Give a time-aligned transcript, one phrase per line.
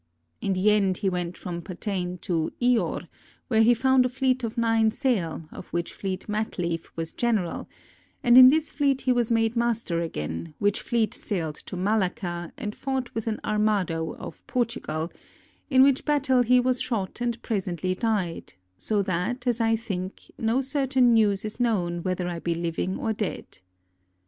[0.41, 3.01] In the end, he went from Patane to lor,
[3.49, 7.69] where he found a fleet of nine sail, of which fleet Matleef was general,
[8.23, 12.73] and in this fleet he was made master again, which fleet sailed to Malacca and
[12.73, 15.11] fought with an armado of Portugal;
[15.69, 20.61] in which battle he was shot and presently died; so that, as I think, no
[20.61, 23.59] certain news is known whether I be living or dead.